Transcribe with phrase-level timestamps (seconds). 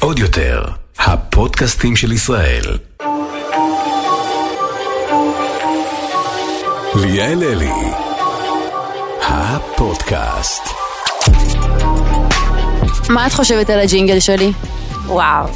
[0.00, 0.64] עוד יותר,
[0.98, 2.62] הפודקאסטים של ישראל.
[6.94, 7.72] ליאל אלי,
[9.20, 10.62] הפודקאסט.
[13.10, 14.52] מה את חושבת על הג'ינגל שלי?
[15.06, 15.46] וואו,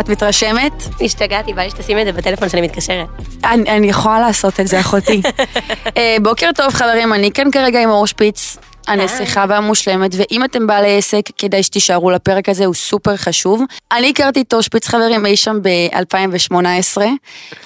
[0.00, 0.72] את מתרשמת?
[1.00, 3.08] השתגעתי, בא לי שתשימי את זה בטלפון שאני מתקשרת.
[3.44, 5.22] אני, אני יכולה לעשות את זה, אחותי.
[5.96, 8.56] אה, בוקר טוב, חברים, אני כאן כרגע עם אור שפיץ.
[8.88, 13.62] הנסיכה והמושלמת, ואם אתם בעלי עסק, כדאי שתישארו לפרק הזה, הוא סופר חשוב.
[13.92, 17.02] אני הכרתי את אור שפיץ חברים אי שם ב-2018,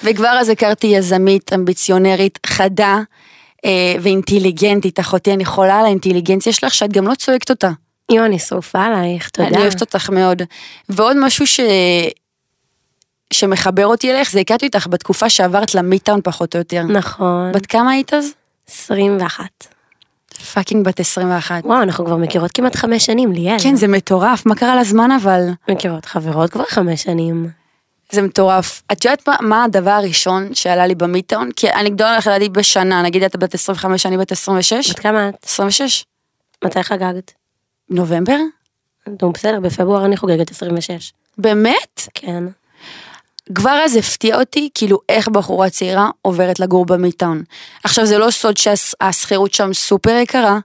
[0.03, 2.99] וכבר אז הכרתי יזמית, אמביציונרית, חדה
[3.65, 4.99] אה, ואינטליגנטית.
[4.99, 7.69] אחותי, אני חולה על האינטליגנציה שלך, שאת גם לא צועקת אותה.
[8.11, 9.47] יואו, אני שרופה עלייך, תודה.
[9.47, 10.41] אני אוהבת אותך מאוד.
[10.89, 11.59] ועוד משהו ש...
[13.33, 16.83] שמחבר אותי אליך, זה הכרתי אותך בתקופה שעברת ל midtown פחות או יותר.
[16.83, 17.51] נכון.
[17.51, 18.33] בת כמה היית אז?
[18.69, 19.78] 21.
[20.41, 21.65] fucking בת 21.
[21.65, 23.57] וואו, אנחנו כבר מכירות כמעט חמש שנים, ליאל.
[23.63, 25.49] כן, זה מטורף, מה קרה לזמן אבל?
[25.69, 27.49] מכירות חברות כבר חמש שנים.
[28.11, 28.81] זה מטורף.
[28.91, 31.49] את יודעת מה, מה הדבר הראשון שעלה לי במיטאון?
[31.55, 34.89] כי אני גדולה לך לדעתי בשנה, נגיד את בת 25, אני בת 26?
[34.91, 35.35] בת כמה את?
[35.43, 36.05] 26.
[36.65, 37.33] מתי חגגת?
[37.89, 38.37] נובמבר?
[39.21, 41.13] נו, בסדר, בפברואר אני חוגגת 26.
[41.37, 42.01] באמת?
[42.13, 42.43] כן.
[43.55, 47.43] כבר אז הפתיע אותי, כאילו איך בחורה צעירה עוברת לגור במיטאון.
[47.83, 50.59] עכשיו זה לא סוד שהשכירות שם סופר יקרה,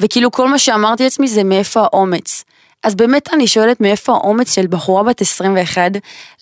[0.00, 2.44] וכאילו כל מה שאמרתי לעצמי זה מאיפה האומץ.
[2.82, 5.92] אז באמת אני שואלת מאיפה האומץ של בחורה בת 21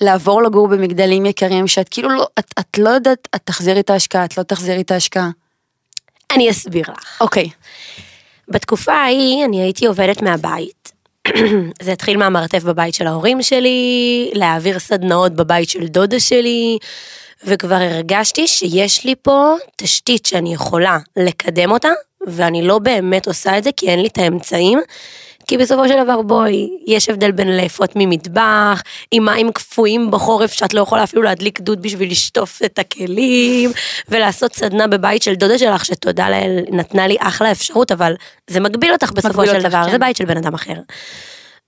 [0.01, 4.25] לעבור לגור במגדלים יקרים שאת כאילו לא, את, את לא יודעת, את תחזירי את ההשקעה,
[4.25, 5.31] את לא תחזירי את ההשקעה.
[6.33, 7.19] אני אסביר לך.
[7.21, 7.51] אוקיי.
[8.49, 10.93] בתקופה ההיא אני הייתי עובדת מהבית.
[11.83, 16.79] זה התחיל מהמרתף בבית של ההורים שלי, להעביר סדנאות בבית של דודה שלי,
[17.45, 21.89] וכבר הרגשתי שיש לי פה תשתית שאני יכולה לקדם אותה,
[22.27, 24.79] ואני לא באמת עושה את זה כי אין לי את האמצעים.
[25.49, 30.75] כי בסופו של דבר בואי, יש הבדל בין לאפות ממטבח, עם מים קפואים בחורף שאת
[30.75, 33.71] לא יכולה אפילו להדליק דוד בשביל לשטוף את הכלים,
[34.09, 38.15] ולעשות סדנה בבית של דודה שלך, שתודה לאל נתנה לי אחלה אפשרות, אבל
[38.51, 39.91] זה מגביל אותך בסופו מגביל של אותך, דבר, כן.
[39.91, 40.75] זה בית של בן אדם אחר.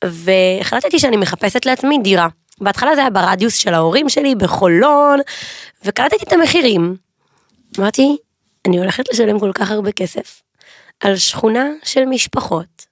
[0.04, 2.28] והחלטתי שאני מחפשת לעצמי דירה.
[2.60, 5.18] בהתחלה זה היה ברדיוס של ההורים שלי, בחולון,
[5.84, 6.96] וקלטתי את המחירים.
[7.78, 8.16] אמרתי,
[8.66, 10.42] אני הולכת לשלם כל כך הרבה כסף
[11.00, 12.89] על שכונה של משפחות,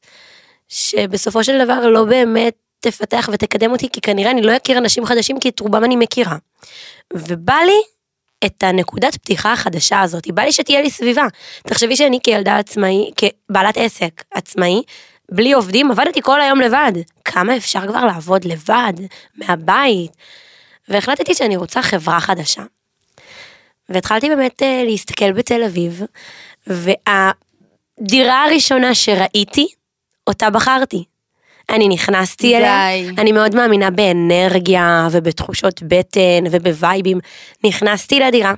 [0.69, 5.41] שבסופו של דבר לא באמת תפתח ותקדם אותי, כי כנראה אני לא אכיר אנשים חדשים,
[5.41, 6.37] כי את רובם אני מכירה.
[7.15, 7.83] ובא לי
[8.47, 11.27] את הנקודת פתיחה החדשה הזאת, בא לי שתהיה לי סביבה.
[11.63, 14.83] תחשבי שאני כילדה עצמאי, כבעלת עסק עצמאי,
[15.33, 16.93] בלי עובדים, עבדתי כל היום לבד.
[17.25, 18.93] כמה אפשר כבר לעבוד לבד,
[19.35, 20.11] מהבית?
[20.89, 22.63] והחלטתי שאני רוצה חברה חדשה.
[23.89, 26.03] והתחלתי באמת אה, להסתכל בתל אביב,
[26.67, 29.69] והדירה הראשונה שראיתי,
[30.29, 31.05] אותה בחרתי.
[31.71, 33.21] אני נכנסתי אליה, די.
[33.21, 37.19] אני מאוד מאמינה באנרגיה ובתחושות בטן ובווייבים.
[37.65, 38.55] נכנסתי לדירה,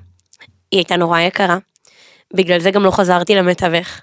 [0.70, 1.58] היא הייתה נורא יקרה,
[2.34, 4.00] בגלל זה גם לא חזרתי למתווך.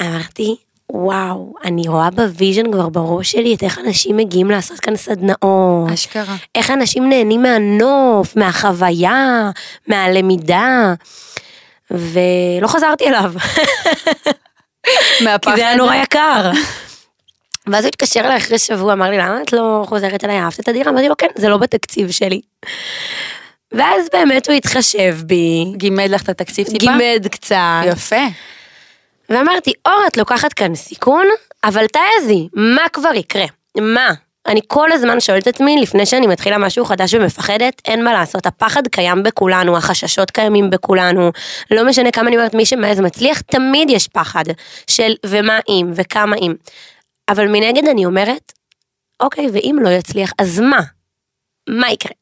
[0.00, 0.56] אמרתי,
[0.92, 5.92] וואו, אני רואה ב vision כבר בראש שלי את איך אנשים מגיעים לעשות כאן סדנאות.
[5.92, 6.36] אשכרה.
[6.54, 9.50] איך אנשים נהנים מהנוף, מהחוויה,
[9.86, 10.94] מהלמידה.
[11.90, 13.32] ולא חזרתי אליו,
[15.24, 15.54] מהפחד.
[15.54, 16.50] כי זה היה נורא יקר.
[17.66, 20.68] ואז הוא התקשר אליי אחרי שבוע, אמר לי, למה את לא חוזרת אליי, אהבת את
[20.68, 20.90] הדירה?
[20.90, 22.40] אמרתי לו, כן, זה לא בתקציב שלי.
[23.72, 26.78] ואז באמת הוא התחשב בי, גימד לך את התקציב טיפה?
[26.78, 27.56] גימד קצת,
[27.86, 28.26] יפה.
[29.28, 31.26] ואמרתי, אור, את לוקחת כאן סיכון,
[31.64, 33.44] אבל תעזי, מה כבר יקרה?
[33.80, 34.12] מה?
[34.48, 38.46] אני כל הזמן שואלת את עצמי, לפני שאני מתחילה משהו חדש ומפחדת, אין מה לעשות,
[38.46, 41.32] הפחד קיים בכולנו, החששות קיימים בכולנו,
[41.70, 44.44] לא משנה כמה אני אומרת, מי שמעז מצליח, תמיד יש פחד
[44.90, 46.54] של ומה אם וכמה אם.
[47.28, 48.52] אבל מנגד אני אומרת,
[49.20, 50.80] אוקיי, ואם לא יצליח, אז מה?
[51.68, 52.12] מה יקרה?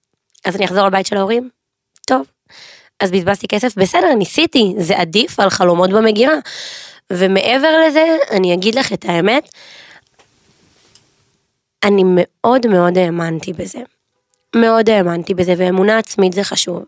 [0.44, 1.48] אז אני אחזור לבית של ההורים?
[2.06, 2.26] טוב.
[3.00, 6.34] אז בזבזתי כסף, בסדר, ניסיתי, זה עדיף על חלומות במגירה.
[7.12, 9.48] ומעבר לזה, אני אגיד לך את האמת,
[11.86, 13.78] אני מאוד מאוד האמנתי בזה.
[14.56, 16.84] מאוד האמנתי בזה, ואמונה עצמית זה חשוב.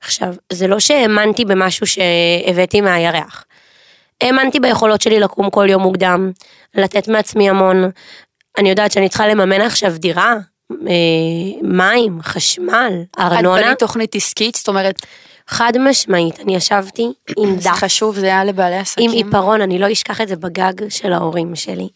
[0.00, 3.44] עכשיו, זה לא שהאמנתי במשהו שהבאתי מהירח.
[4.20, 6.32] האמנתי ביכולות שלי לקום כל יום מוקדם,
[6.74, 7.90] לתת מעצמי המון.
[8.58, 10.34] אני יודעת שאני צריכה לממן עכשיו דירה,
[10.72, 10.76] אה,
[11.62, 13.62] מים, חשמל, את ארנונה.
[13.62, 14.94] בנית תוכנית עסקית, זאת אומרת,
[15.48, 17.06] חד משמעית, אני ישבתי
[17.38, 19.10] עם זה דף, חשוב, זה היה לבעלי עסקים.
[19.10, 21.88] עם עיפרון, אני לא אשכח את זה בגג של ההורים שלי.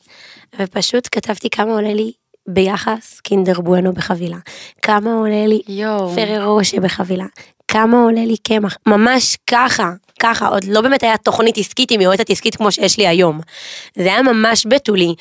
[0.59, 2.13] ופשוט כתבתי כמה עולה לי
[2.51, 4.37] ביחס קינדר בואנו בחבילה,
[4.83, 6.15] כמה עולה לי יואו.
[6.15, 7.25] פררו רושה בחבילה,
[7.69, 9.93] כמה עולה לי קמח, ממש ככה.
[10.23, 13.41] ככה, עוד לא באמת היה תוכנית עסקית עם יועצת עסקית כמו שיש לי היום.
[13.97, 15.15] זה היה ממש בתולי,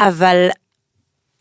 [0.00, 0.48] אבל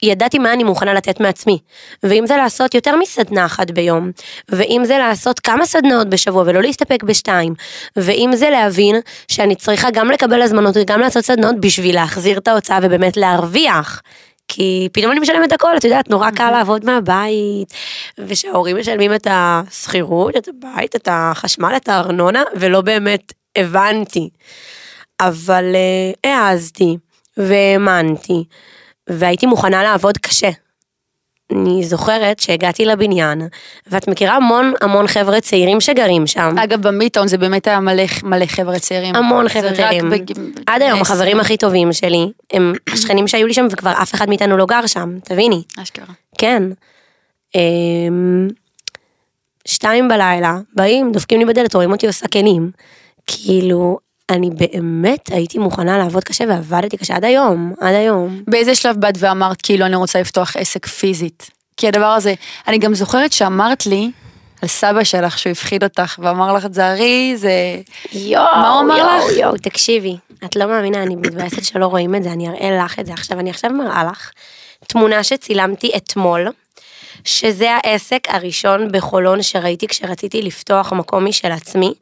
[0.03, 1.59] ידעתי מה אני מוכנה לתת מעצמי.
[2.03, 4.11] ואם זה לעשות יותר מסדנה אחת ביום,
[4.49, 7.53] ואם זה לעשות כמה סדנאות בשבוע ולא להסתפק בשתיים,
[7.95, 8.95] ואם זה להבין
[9.27, 14.01] שאני צריכה גם לקבל הזמנות וגם לעשות סדנאות בשביל להחזיר את ההוצאה ובאמת להרוויח.
[14.47, 17.73] כי פתאום אני משלמת הכל, את יודעת, נורא קל לעבוד מהבית,
[18.17, 24.29] ושההורים משלמים את השכירות, את הבית, את החשמל, את הארנונה, ולא באמת הבנתי.
[25.19, 26.97] אבל uh, העזתי,
[27.37, 28.43] והאמנתי,
[29.09, 30.49] והייתי מוכנה לעבוד קשה.
[31.51, 33.41] אני זוכרת שהגעתי לבניין,
[33.87, 36.55] ואת מכירה המון המון חבר'ה צעירים שגרים שם.
[36.63, 39.15] אגב, במיטאון זה באמת היה מלא, מלא חבר'ה צעירים.
[39.15, 40.09] המון חבר'ה צעירים.
[40.09, 40.31] בג-
[40.67, 41.01] עד היום.
[41.01, 44.87] החברים הכי טובים שלי, הם השכנים שהיו לי שם וכבר אף אחד מאיתנו לא גר
[44.87, 45.61] שם, תביני.
[45.81, 46.05] אשכרה.
[46.37, 46.63] כן.
[47.55, 48.47] אמ,
[49.67, 52.71] שתיים בלילה, באים, דופקים לי בדלת, רואים אותי עושה כלים.
[53.27, 53.97] כאילו,
[54.29, 58.41] אני באמת הייתי מוכנה לעבוד קשה ועבדתי קשה עד היום, עד היום.
[58.47, 61.49] באיזה שלב באת ואמרת, כאילו, אני רוצה לפתוח עסק פיזית?
[61.77, 62.33] כי הדבר הזה,
[62.67, 64.11] אני גם זוכרת שאמרת לי,
[64.61, 67.51] על סבא שלך שהוא הפחיד אותך ואמר לך, תזהרי, זה...
[68.13, 69.37] יואו, מה הוא אמר יואו, לך?
[69.37, 73.05] יואו, תקשיבי, את לא מאמינה, אני מתבאסת שלא רואים את זה, אני אראה לך את
[73.05, 73.39] זה עכשיו.
[73.39, 74.31] אני עכשיו מראה לך
[74.87, 76.47] תמונה שצילמתי אתמול,
[77.23, 81.93] שזה העסק הראשון בחולון שראיתי כשרציתי לפתוח מקום משל עצמי,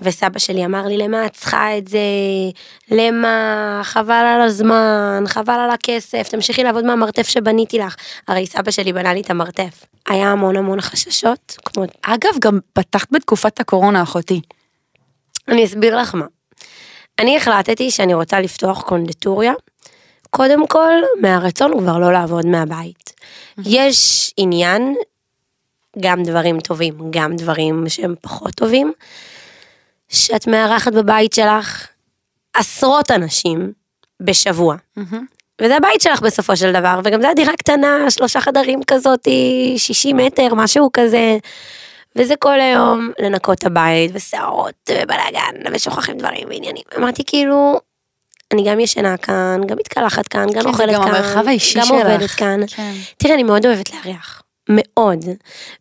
[0.00, 1.98] וסבא שלי אמר לי, למה את צריכה את זה?
[2.90, 3.80] למה?
[3.84, 7.96] חבל על הזמן, חבל על הכסף, תמשיכי לעבוד מהמרתף שבניתי לך.
[8.28, 9.84] הרי סבא שלי בנה לי את המרתף.
[10.08, 14.40] היה המון המון חששות, כמו אגב, גם פתחת בתקופת הקורונה, אחותי.
[15.48, 16.26] אני אסביר לך מה.
[17.18, 19.52] אני החלטתי שאני רוצה לפתוח קונדטוריה,
[20.30, 23.12] קודם כל מהרצון כבר לא לעבוד מהבית.
[23.64, 24.94] יש עניין,
[26.00, 28.92] גם דברים טובים, גם דברים שהם פחות טובים,
[30.08, 31.88] שאת מארחת בבית שלך
[32.54, 33.72] עשרות אנשים
[34.20, 34.76] בשבוע.
[35.62, 39.28] וזה הבית שלך בסופו של דבר, וגם זו הדירה קטנה, שלושה חדרים כזאת,
[39.76, 41.38] 60 מטר, משהו כזה.
[42.16, 46.82] וזה כל היום לנקות את הבית, ושערות, ובלאגן, ושוכחים דברים ועניינים.
[46.96, 47.80] אמרתי כאילו,
[48.52, 51.78] אני גם ישנה כאן, גם מתקלחת כאן, גם כן, אוכלת זה כאן, גם המרחב האישי
[51.78, 51.96] גם שלך.
[51.96, 52.60] עובדת כאן.
[52.66, 52.92] כן.
[53.16, 54.42] תראה, אני מאוד אוהבת לארח.
[54.68, 55.24] מאוד.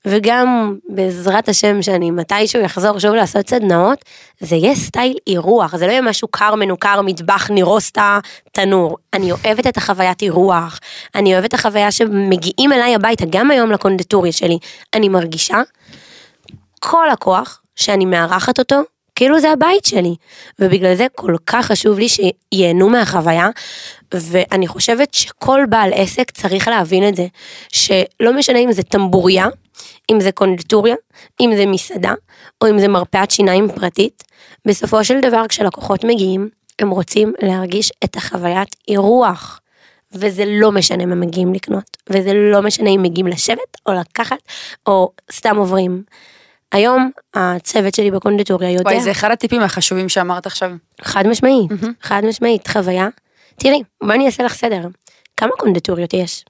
[0.06, 4.06] וגם בעזרת השם שאני מתישהו אחזור שוב לעשות סדנאות,
[4.40, 8.20] זה יהיה סטייל אירוח, זה לא יהיה משהו קר מנוכר, מטבח, נירוסטה,
[8.52, 8.98] תנור.
[9.14, 10.80] אני אוהבת את החוויית אירוח,
[11.16, 14.58] אני אוהבת את החוויה שמגיעים אליי הביתה, גם היום לקונדטוריה שלי,
[14.94, 15.62] אני מרגישה
[16.80, 18.82] כל הכוח שאני מארחת אותו,
[19.18, 20.16] כאילו זה הבית שלי.
[20.60, 23.50] ובגלל זה כל כך חשוב לי שייהנו מהחוויה,
[24.14, 27.28] ואני חושבת שכל בעל עסק צריך להבין את זה,
[27.70, 29.48] שלא משנה אם זה טמבוריה,
[30.12, 30.96] אם זה קונדטוריה,
[31.42, 32.14] אם זה מסעדה,
[32.62, 34.24] או אם זה מרפאת שיניים פרטית,
[34.66, 36.50] בסופו של דבר כשלקוחות מגיעים,
[36.80, 39.60] הם רוצים להרגיש את החוויית אירוח.
[40.12, 44.38] וזה לא משנה מה מגיעים לקנות, וזה לא משנה אם מגיעים לשבת או לקחת,
[44.88, 46.04] או סתם עוברים.
[46.72, 50.72] היום הצוות שלי בקונדיטוריה יודע, וואי, זה אחד הטיפים החשובים שאמרת עכשיו.
[51.02, 51.72] חד משמעית,
[52.02, 53.08] חד משמעית, חוויה.
[53.56, 54.82] תראי, בואי אני אעשה לך סדר.
[55.38, 56.46] כמה קונדיטוריות יש?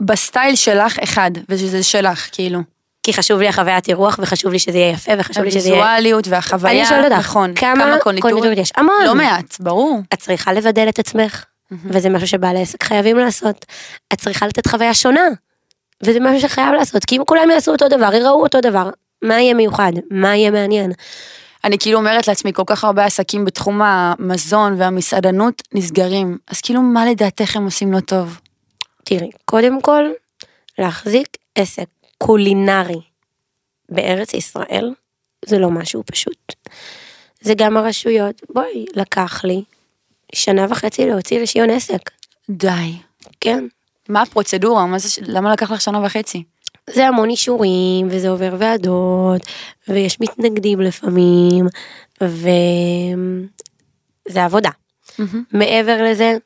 [0.00, 2.60] בסטייל שלך אחד, ושזה שלך, כאילו.
[3.02, 5.78] כי חשוב לי החוויית אירוח, וחשוב לי שזה יהיה יפה, וחשוב לי שזה יהיה...
[5.78, 7.54] הוויזואליות והחוויה, אני שואלת אותך, נכון.
[7.54, 8.72] כמה קונדיטוריות יש?
[8.76, 9.04] המון.
[9.06, 10.00] לא מעט, ברור.
[10.14, 11.44] את צריכה לבדל את עצמך,
[11.84, 13.64] וזה משהו שבעלי עסק חייבים לעשות.
[14.12, 15.28] את צריכה לתת חוויה שונה,
[16.04, 18.90] וזה משהו שחייב לעשות, כי אם כולם יעשו אותו דבר, יראו אותו דבר,
[19.22, 19.92] מה יהיה מיוחד?
[20.10, 20.92] מה יהיה מעניין?
[21.64, 27.06] אני כאילו אומרת לעצמי, כל כך הרבה עסקים בתחום המזון והמסעדנות נסגרים, אז כאילו מה
[27.06, 28.40] לדעתך הם עושים לא טוב?
[29.04, 30.04] תראי, קודם כל,
[30.78, 31.86] להחזיק עסק
[32.18, 33.00] קולינרי
[33.88, 34.94] בארץ ישראל,
[35.44, 36.52] זה לא משהו פשוט.
[37.40, 39.62] זה גם הרשויות, בואי, לקח לי
[40.34, 42.10] שנה וחצי להוציא רישיון עסק,
[42.50, 42.92] די.
[43.40, 43.64] כן.
[44.08, 44.86] מה הפרוצדורה?
[44.86, 46.42] מה זה, למה לקח לך שנה וחצי?
[46.90, 49.42] זה המון אישורים, וזה עובר ועדות,
[49.88, 51.66] ויש מתנגדים לפעמים,
[52.20, 52.44] וזה
[54.44, 54.70] עבודה.
[55.52, 56.36] מעבר לזה,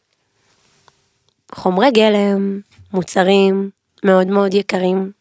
[1.54, 2.60] חומרי גלם,
[2.92, 3.70] מוצרים
[4.04, 5.12] מאוד מאוד יקרים.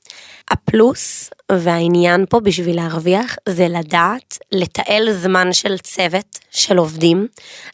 [0.52, 7.28] הפלוס והעניין פה בשביל להרוויח זה לדעת לתעל זמן של צוות, של עובדים,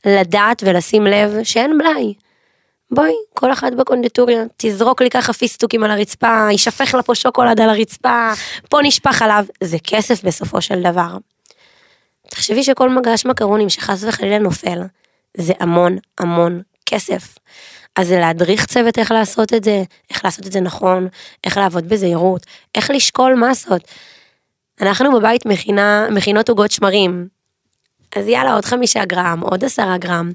[0.06, 2.14] לדעת ולשים לב שאין מלאי.
[2.92, 7.70] בואי, כל אחד בקונדיטוריה, תזרוק לי ככה פיסטוקים על הרצפה, יישפך לה פה שוקולד על
[7.70, 8.32] הרצפה,
[8.70, 11.18] פה נשפך עליו, זה כסף בסופו של דבר.
[12.30, 14.80] תחשבי שכל מגש מקרונים שחס וחלילה נופל,
[15.38, 17.38] זה המון המון כסף.
[17.96, 21.08] אז זה להדריך צוות איך לעשות את זה, איך לעשות את זה נכון,
[21.44, 23.82] איך לעבוד בזהירות, איך לשקול מסות.
[24.82, 27.28] אנחנו בבית מכינה, מכינות עוגות שמרים.
[28.16, 30.32] אז יאללה, עוד חמישה גרם, עוד עשרה גרם.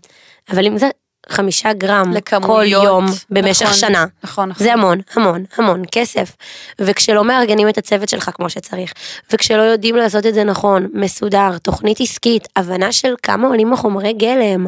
[0.50, 0.88] אבל אם זה
[1.28, 4.64] חמישה גרם כל לכמויות, יום במשך נכון, שנה, נכון, נכון.
[4.64, 6.36] זה המון, המון, המון כסף.
[6.78, 8.92] וכשלא מארגנים את הצוות שלך כמו שצריך,
[9.32, 14.66] וכשלא יודעים לעשות את זה נכון, מסודר, תוכנית עסקית, הבנה של כמה עולים החומרי גלם,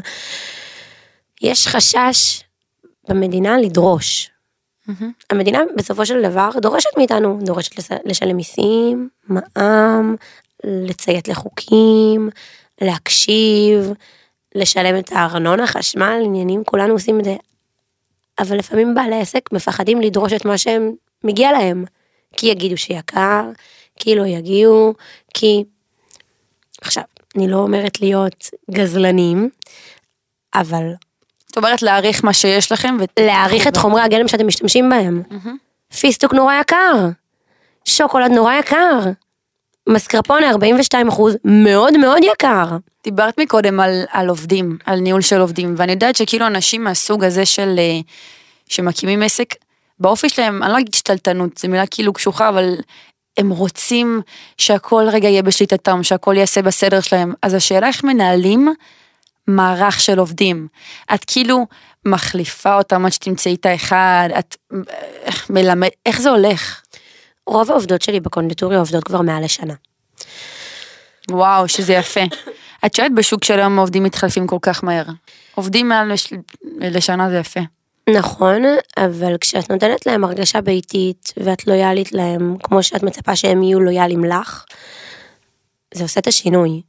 [1.42, 2.40] יש חשש
[3.08, 4.30] במדינה לדרוש.
[5.30, 10.16] המדינה בסופו של דבר דורשת מאיתנו, דורשת לס- לשלם מיסים, מע"מ,
[10.64, 12.30] לציית לחוקים,
[12.80, 13.92] להקשיב,
[14.54, 17.36] לשלם את הארנונה, חשמל, עניינים, כולנו עושים את זה.
[18.38, 20.92] אבל לפעמים בעלי עסק מפחדים לדרוש את מה שהם
[21.24, 21.84] מגיע להם.
[22.36, 23.44] כי יגידו שיקר,
[23.96, 24.94] כי לא יגיעו,
[25.34, 25.64] כי...
[26.82, 27.02] עכשיו,
[27.36, 29.50] אני לא אומרת להיות גזלנים,
[30.54, 30.84] אבל
[31.46, 32.96] זאת אומרת להעריך מה שיש לכם.
[33.00, 35.22] ו- להעריך את חומרי הגלם שאתם משתמשים בהם.
[36.00, 37.08] פיסטוק נורא יקר,
[37.84, 38.98] שוקולד נורא יקר,
[39.88, 42.66] מסקרפונה 42 אחוז, מאוד מאוד יקר.
[43.04, 47.46] דיברת מקודם על, על עובדים, על ניהול של עובדים, ואני יודעת שכאילו אנשים מהסוג הזה
[47.46, 48.00] של, אה,
[48.68, 49.54] שמקימים עסק,
[49.98, 52.74] באופי שלהם, אני לא אגיד שתלטנות, זו מילה כאילו קשוחה, אבל
[53.36, 54.20] הם רוצים
[54.58, 57.32] שהכל רגע יהיה בשליטתם, שהכל ייעשה בסדר שלהם.
[57.42, 58.74] אז השאלה איך מנהלים
[59.46, 60.68] מערך של עובדים.
[61.14, 61.66] את כאילו
[62.04, 64.78] מחליפה אותם עד שתמצאי את האחד, את אה,
[65.50, 66.80] מלמד, איך זה הולך?
[67.46, 69.74] רוב העובדות שלי בקונדיטוריה עובדות כבר מעל לשנה.
[71.30, 72.20] וואו, שזה יפה.
[72.86, 75.04] את שואלת בשוק של היום העובדים מתחלפים כל כך מהר.
[75.54, 76.32] עובדים מעל לש...
[76.80, 77.60] לשנה זה יפה.
[78.10, 78.62] נכון,
[78.96, 84.24] אבל כשאת נותנת להם הרגשה ביתית ואת לויאלית להם, כמו שאת מצפה שהם יהיו לויאליים
[84.24, 84.64] לך,
[85.94, 86.82] זה עושה את השינוי.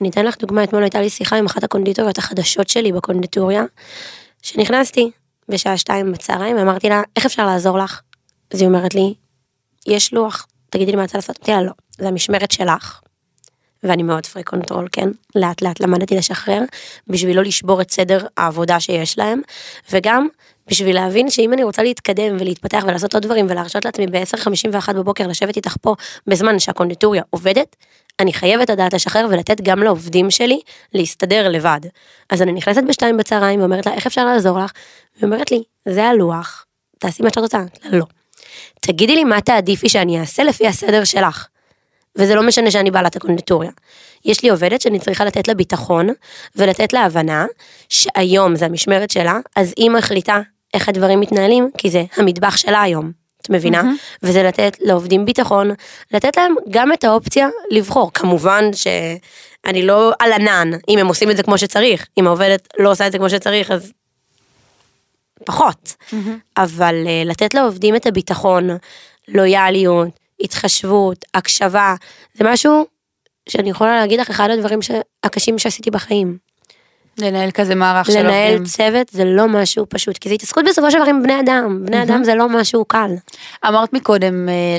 [0.00, 3.64] אני אתן לך דוגמה, אתמול הייתה לי שיחה עם אחת הקונדיטוריות החדשות שלי בקונדיטוריה,
[4.42, 5.10] שנכנסתי
[5.48, 8.00] בשעה שתיים בצהריים, ואמרתי לה, איך אפשר לעזור לך?
[8.50, 9.14] אז היא אומרת לי,
[9.86, 11.36] יש לוח, תגידי לי מה את רוצה לעשות?
[11.38, 13.00] אמרתי לה, לא, זה המשמרת שלך.
[13.82, 15.08] ואני מאוד freak control, כן?
[15.34, 16.62] לאט לאט למדתי לשחרר,
[17.08, 19.40] בשביל לא לשבור את סדר העבודה שיש להם,
[19.92, 20.28] וגם
[20.70, 25.56] בשביל להבין שאם אני רוצה להתקדם ולהתפתח ולעשות עוד דברים ולהרשות לעצמי ב-10:51 בבוקר לשבת
[25.56, 25.94] איתך פה
[26.26, 27.76] בזמן שהקונדיטוריה עובדת,
[28.20, 30.60] אני חייבת לדעת לשחרר ולתת גם לעובדים שלי
[30.94, 31.80] להסתדר לבד.
[32.30, 34.72] אז אני נכנסת בשתיים בצהריים ואומרת לה, איך אפשר לעזור לך?
[35.16, 36.64] והיא אומרת לי, זה הלוח,
[36.98, 37.58] תעשי מה שאת רוצה.
[37.90, 38.04] לא.
[38.80, 41.46] תגידי לי מה תעדיפי שאני אעשה לפי הסדר שלך.
[42.16, 43.70] וזה לא משנה שאני בעלת הקונדיטוריה.
[44.24, 46.08] יש לי עובדת שאני צריכה לתת לה ביטחון
[46.56, 47.46] ולתת לה הבנה
[47.88, 50.40] שהיום זה המשמרת שלה, אז היא מחליטה
[50.74, 53.12] איך הדברים מתנהלים, כי זה המטבח שלה היום.
[53.42, 53.80] את מבינה?
[53.80, 54.18] Mm-hmm.
[54.22, 55.70] וזה לתת לעובדים ביטחון,
[56.12, 58.10] לתת להם גם את האופציה לבחור.
[58.12, 62.06] כמובן שאני לא על ענן, אם הם עושים את זה כמו שצריך.
[62.18, 63.92] אם העובדת לא עושה את זה כמו שצריך, אז
[65.44, 65.94] פחות.
[66.10, 66.14] Mm-hmm.
[66.56, 68.68] אבל uh, לתת לעובדים את הביטחון,
[69.28, 70.08] לויאליות,
[70.40, 71.94] התחשבות, הקשבה,
[72.34, 72.86] זה משהו
[73.48, 74.78] שאני יכולה להגיד לך, אחד הדברים.
[75.24, 76.38] הקשים שעשיתי בחיים.
[77.18, 78.64] לנהל כזה מערך של לנהל עובדים.
[78.64, 82.02] צוות זה לא משהו פשוט, כי זה התעסקות בסופו של דבר עם בני אדם, בני
[82.02, 83.10] אדם זה לא משהו קל.
[83.66, 84.78] אמרת מקודם, אה,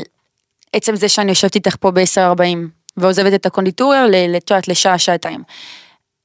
[0.74, 2.42] עצם זה שאני יושבת איתך פה ב-10.40
[2.98, 5.44] ועוזבת את הקונדיטוריה, ל- את יודעת, לשעה, שעתיים.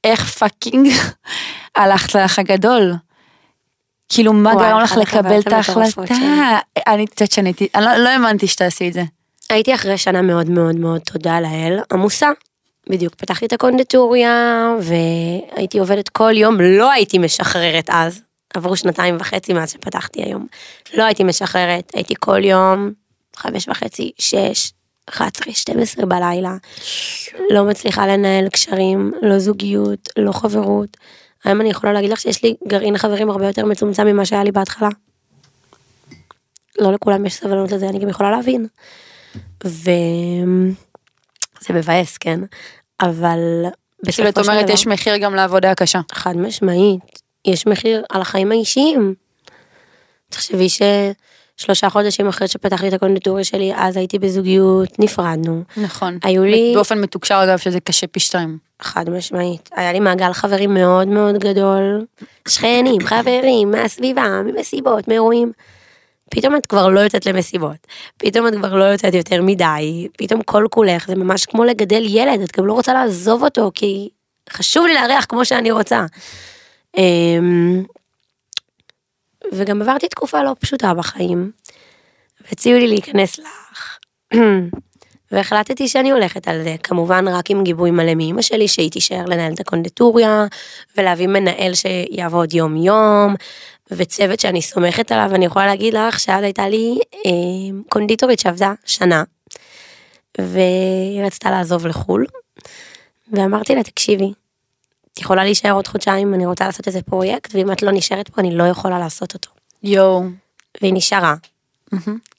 [0.03, 0.87] איך fucking
[1.75, 2.93] הלכת לאח הגדול?
[4.09, 6.15] כאילו, מה גרם לך לקבל את ההחלטה?
[6.87, 9.03] אני קצת שאני, אני לא- לא האמנתי שתעשי את זה.
[9.53, 12.29] הייתי אחרי שנה מאוד מאוד מאוד, תודה לאל, עמוסה.
[12.89, 18.21] בדיוק, פתחתי את הקונדיטוריה, והייתי עובדת כל יום, לא הייתי משחררת אז.
[18.53, 20.47] עברו שנתיים וחצי מאז שפתחתי היום.
[20.93, 22.91] לא הייתי משחררת, הייתי כל יום,
[23.35, 24.71] חמש וחצי, שש,
[25.09, 26.55] 11, 12 בלילה.
[27.49, 30.97] לא מצליחה לנהל קשרים, לא זוגיות, לא חברות.
[31.43, 34.51] היום אני יכולה להגיד לך שיש לי גרעין חברים הרבה יותר מצומצם ממה שהיה לי
[34.51, 34.89] בהתחלה.
[36.79, 38.67] לא לכולם יש סבלנות לזה, אני גם יכולה להבין.
[39.63, 39.91] וזה
[41.69, 42.39] מבאס, כן?
[43.01, 43.39] אבל
[44.05, 45.99] בסופו כאילו, את של אומרת, דבר, יש מחיר גם לעבודה הקשה.
[46.11, 49.13] חד משמעית, יש מחיר על החיים האישיים.
[50.29, 55.63] תחשבי ששלושה חודשים אחרי שפתחתי את הקונדיטוריה שלי, אז הייתי בזוגיות, נפרדנו.
[55.77, 56.17] נכון.
[56.23, 58.57] היו לי- באופן מתוקשר, אגב, שזה קשה פי שתיים.
[58.81, 59.69] חד משמעית.
[59.75, 62.05] היה לי מעגל חברים מאוד מאוד גדול,
[62.47, 65.51] שכנים, חברים, מהסביבה, ממסיבות, מאירועים.
[66.35, 67.87] פתאום את כבר לא יוצאת למסיבות,
[68.17, 72.41] פתאום את כבר לא יוצאת יותר מדי, פתאום כל כולך, זה ממש כמו לגדל ילד,
[72.41, 74.09] את גם לא רוצה לעזוב אותו, כי
[74.49, 76.05] חשוב לי לארח כמו שאני רוצה.
[76.97, 77.83] אמ,
[79.51, 81.51] וגם עברתי תקופה לא פשוטה בחיים,
[82.41, 83.97] והציעו לי להיכנס לך.
[85.31, 89.53] והחלטתי שאני הולכת על זה, כמובן רק עם גיבוי מלא מאמא שלי, שהיא תישאר לנהל
[89.53, 90.45] את הקונדיטוריה,
[90.97, 93.35] ולהביא מנהל שיעבוד יום יום,
[93.91, 97.31] וצוות שאני סומכת עליו, אני יכולה להגיד לך שאז הייתה לי אה,
[97.89, 99.23] קונדיטורית שעבדה שנה,
[100.41, 102.25] והיא רצתה לעזוב לחו"ל,
[103.31, 104.33] ואמרתי לה, תקשיבי,
[105.13, 108.41] את יכולה להישאר עוד חודשיים, אני רוצה לעשות איזה פרויקט, ואם את לא נשארת פה,
[108.41, 109.49] אני לא יכולה לעשות אותו.
[109.83, 110.23] יואו.
[110.81, 111.35] והיא נשארה.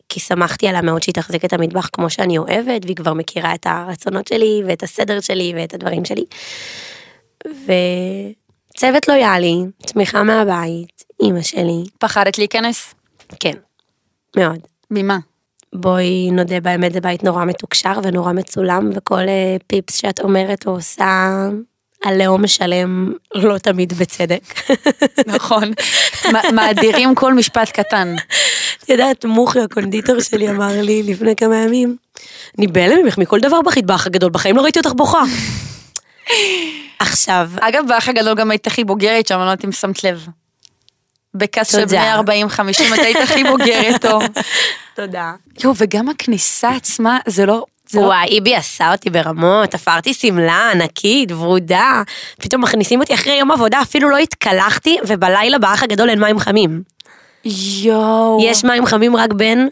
[0.08, 3.66] כי שמחתי עליה מאוד שהיא תחזיק את המטבח כמו שאני אוהבת, והיא כבר מכירה את
[3.66, 6.24] הרצונות שלי, ואת הסדר שלי, ואת הדברים שלי.
[7.46, 12.94] וצוות לויאלי, תמיכה מהבית, אימא שלי, פחדת להיכנס?
[13.40, 13.54] כן,
[14.36, 14.58] מאוד.
[14.90, 15.18] ממה?
[15.74, 20.72] בואי נודה באמת, זה בית נורא מתוקשר ונורא מצולם, וכל אה, פיפס שאת אומרת או
[20.72, 21.48] עושה,
[22.04, 24.42] הלאום משלם לא תמיד בצדק.
[25.34, 25.72] נכון.
[26.52, 28.14] מאדירים כל משפט קטן.
[28.84, 31.96] את יודעת, מוחי הקונדיטור שלי אמר לי לפני כמה ימים,
[32.58, 35.22] אני בהלם ממך מכל דבר במטבח הגדול, בחיים לא ראיתי אותך בוכה.
[36.98, 40.26] עכשיו, אגב, באח הגדול גם היית הכי בוגרת שם, אני לא יודעת אם שמת לב.
[41.34, 41.84] בכס של.
[41.84, 44.22] בני 40-50 את היית הכי בוגרת טוב.
[44.96, 45.32] תודה.
[45.64, 47.64] יואו, וגם הכניסה עצמה, זה לא...
[47.88, 48.06] זה לא...
[48.06, 52.02] וואי, איבי עשה אותי ברמות, תפרתי שמלה ענקית, ורודה,
[52.40, 56.82] פתאום מכניסים אותי אחרי יום עבודה, אפילו לא התקלחתי, ובלילה באח הגדול אין מים חמים.
[57.44, 58.38] יואו.
[58.42, 59.68] יש מים חמים רק בין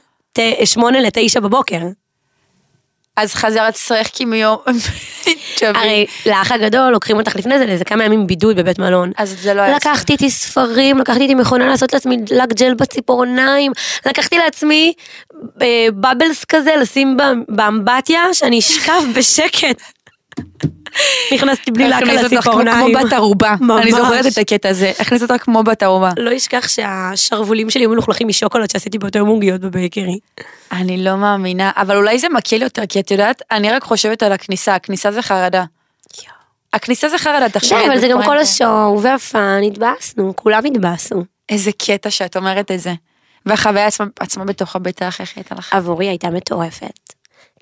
[0.65, 1.81] שמונה לתשע בבוקר.
[3.17, 4.57] אז חזרת שחקי מיום...
[5.55, 5.79] תשבי.
[5.79, 9.13] הרי לאח הגדול לוקחים אותך לפני זה לאיזה כמה ימים בידוד בבית מלון.
[9.17, 9.77] אז זה לא היה...
[9.77, 13.73] לקחתי איתי ספרים, לקחתי איתי מכונה לעשות לעצמי דלק ג'ל בציפורניים,
[14.07, 14.93] לקחתי לעצמי
[15.63, 17.17] אה, בבלס כזה לשים
[17.49, 19.83] באמבטיה, שאני אשכב בשקט.
[21.35, 22.95] נכנסתי בלי הכניס על הציפורניים.
[22.95, 23.55] כמו בת ערובה.
[23.61, 23.83] ממש.
[23.83, 24.93] אני זוכרת את הקטע הזה.
[24.99, 26.11] הכניס אותך כמו בת ערובה.
[26.17, 30.19] לא אשכח שהשרוולים שלי היו מלוכלכים משוקולד שעשיתי באותו יום עוגיות בבייקרי.
[30.73, 34.33] אני לא מאמינה, אבל אולי זה מקל יותר, כי את יודעת, אני רק חושבת על
[34.33, 35.65] הכניסה, הכניסה זה חרדה.
[36.73, 37.79] הכניסה זה חרדה, תחשבי.
[37.79, 38.39] די, אבל זה גם כל.
[38.39, 41.25] השואו והפאן, התבאסנו, כולם התבאסו.
[41.49, 42.93] איזה קטע שאת אומרת את זה.
[43.47, 45.73] והחוויה עצמה, עצמה בתוך הבטח, איך הייתה לך?
[45.73, 47.13] עבורי הייתה מטורפת.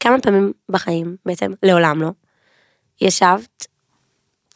[0.01, 2.11] כמה פעמים בחיים, בעצם לעולם לא,
[3.01, 3.67] ישבת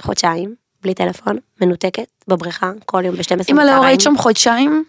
[0.02, 4.84] חודשיים, בלי טלפון, מנותקת, בבריכה, כל יום ב-12 אמא לאור היית שם חודשיים,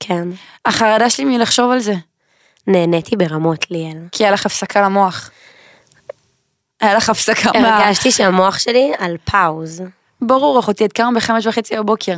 [0.00, 0.28] כן.
[0.66, 1.94] החרדה שלי מלחשוב על זה.
[2.66, 3.98] נהניתי ברמות, ליאל.
[4.12, 5.30] כי היה לך הפסקה למוח.
[6.80, 7.84] היה לך הפסקה מה...
[7.84, 9.82] הרגשתי שהמוח שלי על פאוז.
[10.20, 12.16] ברור, אחותי, את קמה בחמש וחצי בבוקר.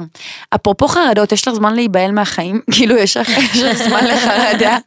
[0.55, 2.61] אפרופו חרדות, יש לך זמן להיבהל מהחיים?
[2.75, 3.31] כאילו, יש לך
[3.75, 4.79] זמן לחרדה?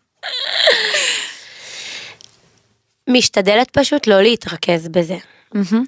[3.07, 5.17] משתדלת פשוט לא להתרכז בזה.
[5.53, 5.83] מהמם.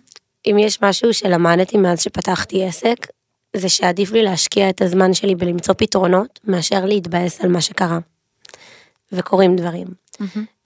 [0.46, 3.08] אם יש משהו שלמדתי מאז שפתחתי עסק,
[3.56, 8.00] זה שעדיף לי להשקיע את הזמן שלי בלמצוא פתרונות, מאשר להתבאס על מה שקרה.
[9.12, 9.88] וקורים דברים.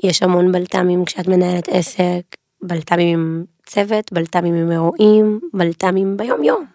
[0.04, 2.22] יש המון בלת"מים כשאת מנהלת עסק,
[2.62, 6.66] בלת"מים עם צוות, בלת"מים עם אירועים, בלת"מים ביום יום.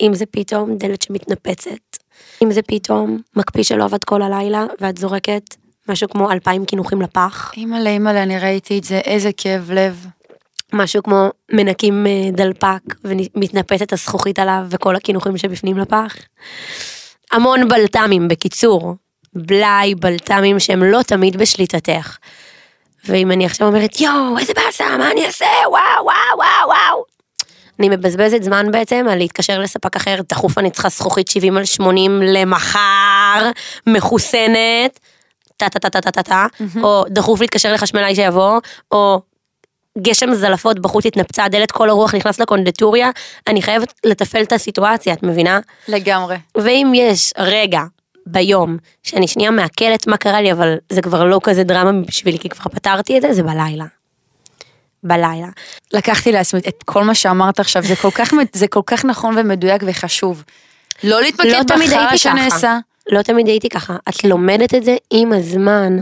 [0.00, 1.96] אם זה פתאום דלת שמתנפצת,
[2.42, 5.54] אם זה פתאום מקפיא שלא עבד כל הלילה ואת זורקת
[5.88, 10.06] משהו כמו אלפיים קינוחים לפח, אימא'לה, אימא'לה, אני ראיתי את זה, איזה כאב לב.
[10.74, 16.14] משהו כמו מנקים אה, דלפק ומתנפצת הזכוכית עליו וכל הקינוחים שבפנים לפח.
[17.32, 18.94] המון בלת"מים, בקיצור.
[19.34, 22.16] בלאי, בלת"מים שהם לא תמיד בשליטתך.
[23.08, 27.04] ואם אני עכשיו אומרת, יואו, איזה באסה, מה אני אעשה, וואו, וואו, וואו, וואו.
[27.78, 32.22] אני מבזבזת זמן בעצם על להתקשר לספק אחר, דחוף אני צריכה זכוכית 70 על 80
[32.22, 33.50] למחר,
[33.86, 35.00] מחוסנת,
[35.56, 36.46] טה טה טה טה טה טה טה,
[36.82, 38.58] או דחוף להתקשר לחשמלאי שיבוא,
[38.90, 39.20] או
[39.98, 43.10] גשם זלפות בחוץ התנפצה, הדלת כל הרוח נכנס לקונדטוריה,
[43.46, 45.60] אני חייבת לתפעל את הסיטואציה, את מבינה?
[45.88, 46.36] לגמרי.
[46.54, 47.82] ואם יש רגע
[48.26, 52.48] ביום שאני שנייה מעכלת מה קרה לי, אבל זה כבר לא כזה דרמה בשבילי, כי
[52.48, 53.84] כבר פתרתי את זה, זה בלילה.
[55.02, 55.48] בלילה.
[55.92, 59.82] לקחתי לעצמי את כל מה שאמרת עכשיו, זה כל כך, זה כל כך נכון ומדויק
[59.86, 60.44] וחשוב.
[61.04, 62.56] לא לא להתמקד תמיד בחרא הייתי שנעשה.
[62.56, 62.78] ככה.
[63.06, 63.96] לא תמיד הייתי ככה.
[64.08, 65.96] את לומדת את זה עם הזמן.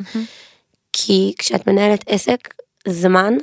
[0.93, 2.55] כי כשאת מנהלת עסק,
[2.89, 3.35] זמן,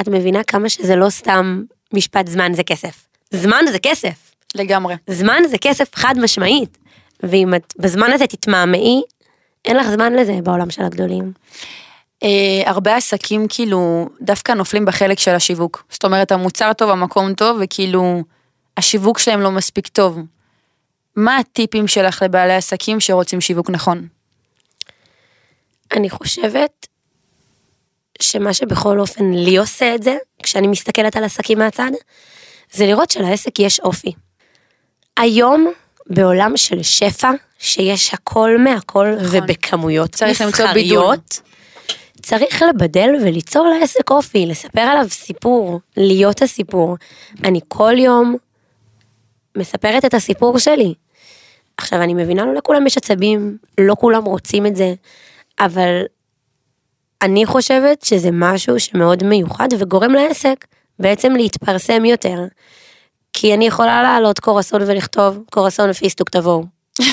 [0.00, 3.06] את מבינה כמה שזה לא סתם משפט זמן זה כסף.
[3.30, 4.32] זמן זה כסף.
[4.54, 4.94] לגמרי.
[5.06, 6.78] זמן זה כסף חד משמעית.
[7.22, 9.02] ואם את בזמן הזה תתמהמהי,
[9.64, 11.32] אין לך זמן לזה בעולם של הגדולים.
[12.22, 15.84] אה, הרבה עסקים כאילו דווקא נופלים בחלק של השיווק.
[15.90, 18.22] זאת אומרת, המוצר טוב, המקום טוב, וכאילו
[18.76, 20.18] השיווק שלהם לא מספיק טוב.
[21.16, 24.06] מה הטיפים שלך לבעלי עסקים שרוצים שיווק נכון?
[25.92, 26.86] אני חושבת
[28.22, 31.90] שמה שבכל אופן לי עושה את זה, כשאני מסתכלת על עסקים מהצד,
[32.72, 34.12] זה לראות שלעסק יש אופי.
[35.16, 35.72] היום,
[36.06, 40.18] בעולם של שפע, שיש הכל מהכל ובכמויות נכון.
[40.18, 40.98] צריך למצוא בידול.
[40.98, 41.40] מסחריות,
[42.22, 46.96] צריך לבדל וליצור לעסק אופי, לספר עליו סיפור, להיות הסיפור.
[47.44, 48.36] אני כל יום
[49.56, 50.94] מספרת את הסיפור שלי.
[51.76, 54.94] עכשיו, אני מבינה, לא לכולם יש עצבים, לא כולם רוצים את זה,
[55.60, 56.02] אבל
[57.22, 60.66] אני חושבת שזה משהו שמאוד מיוחד וגורם לעסק
[60.98, 62.38] בעצם להתפרסם יותר.
[63.32, 66.64] כי אני יכולה לעלות קורסון ולכתוב קורסון ופיסטוק תבואו.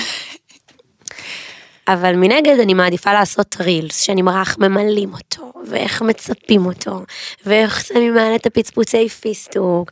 [1.87, 7.01] אבל מנגד אני מעדיפה לעשות רילס, שאני מראה איך ממלאים אותו, ואיך מצפים אותו,
[7.45, 9.89] ואיך שמים מעלה את הפצפוצי פיסטוק,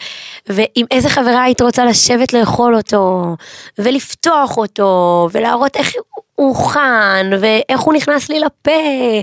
[0.50, 3.36] ועם איזה חברה היית רוצה לשבת לאכול אותו,
[3.78, 5.94] ולפתוח אותו, ולהראות איך
[6.36, 8.72] הוא הוכן, ואיך הוא נכנס לי לפה,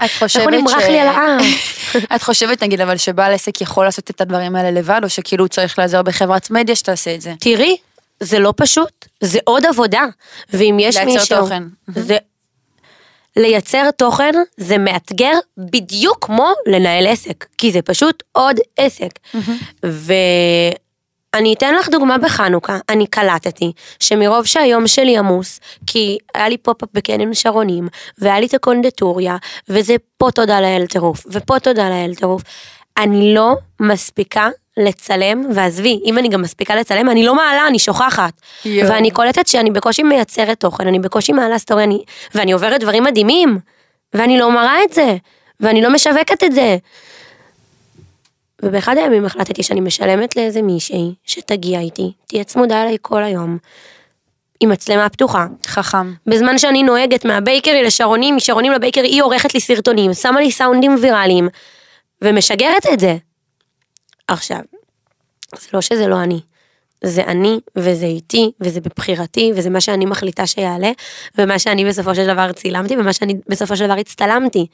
[0.02, 1.44] איך הוא נמרח ש- לי על האף.
[2.14, 5.48] את חושבת נגיד אבל שבעל עסק יכול לעשות את הדברים האלה לבד, או שכאילו הוא
[5.48, 7.32] צריך לעזור בחברת מדיה שתעשה את זה?
[7.40, 7.76] תראי,
[8.20, 10.04] זה לא פשוט, זה עוד עבודה.
[10.52, 11.40] ואם יש לייצר מישהו...
[11.40, 11.62] תוכן.
[11.88, 12.16] זה...
[13.36, 19.18] לייצר תוכן זה מאתגר בדיוק כמו לנהל עסק, כי זה פשוט עוד עסק.
[21.36, 26.88] ואני אתן לך דוגמה בחנוכה, אני קלטתי שמרוב שהיום שלי עמוס, כי היה לי פופ-אפ
[26.94, 29.36] בקניון שרונים, והיה לי את הקונדיטוריה,
[29.68, 32.42] וזה פה תודה לאל טירוף, ופה תודה לאל טירוף,
[32.96, 38.32] אני לא מספיקה לצלם, ועזבי, אם אני גם מספיקה לצלם, אני לא מעלה, אני שוכחת.
[38.64, 38.88] יואו.
[38.88, 43.58] ואני קולטת שאני בקושי מייצרת תוכן, אני בקושי מעלה סטורי, אני, ואני עוברת דברים מדהימים,
[44.14, 45.16] ואני לא מראה את זה,
[45.60, 46.76] ואני לא משווקת את זה.
[48.62, 53.58] ובאחד הימים החלטתי שאני משלמת לאיזה מישהי שתגיע איתי, תהיה צמודה אליי כל היום,
[54.60, 55.46] עם מצלמה פתוחה.
[55.66, 56.12] חכם.
[56.26, 61.48] בזמן שאני נוהגת מהבייקרי לשרונים, משרונים לבייקרי, היא עורכת לי סרטונים, שמה לי סאונדים ויראליים,
[62.22, 63.16] ומשגרת את זה.
[64.28, 64.60] עכשיו,
[65.58, 66.40] זה לא שזה לא אני.
[67.04, 70.90] זה אני, וזה איתי, וזה בבחירתי, וזה מה שאני מחליטה שיעלה,
[71.38, 74.66] ומה שאני בסופו של דבר צילמתי, ומה שאני בסופו של דבר הצטלמתי.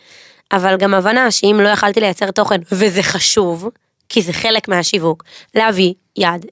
[0.52, 3.68] אבל גם הבנה שאם לא יכלתי לייצר תוכן, וזה חשוב,
[4.08, 6.46] כי זה חלק מהשיווק, להביא יד,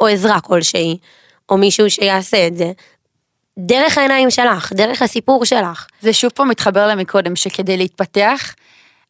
[0.00, 0.98] או עזרה כלשהי,
[1.48, 2.72] או מישהו שיעשה את זה,
[3.58, 5.86] דרך העיניים שלך, דרך הסיפור שלך.
[6.00, 8.54] זה שוב פה מתחבר למקודם, שכדי להתפתח,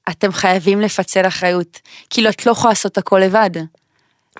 [0.09, 1.81] אתם חייבים לפצל אחריות.
[2.11, 3.51] כאילו את לא יכולה לעשות הכל לבד.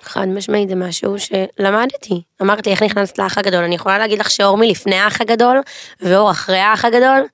[0.01, 2.21] חד משמעית זה משהו שלמדתי.
[2.41, 5.61] אמרת לי איך נכנסת לאח הגדול, אני יכולה להגיד לך שאור מלפני האח הגדול
[6.01, 7.25] ואור אחרי האח הגדול,